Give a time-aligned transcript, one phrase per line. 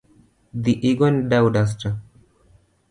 [0.63, 1.89] Dhi igone dau dasta